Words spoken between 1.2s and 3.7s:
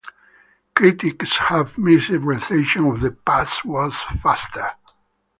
have mixed reception on "The Past